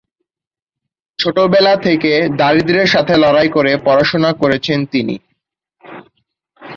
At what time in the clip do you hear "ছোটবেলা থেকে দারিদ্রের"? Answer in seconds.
1.19-2.87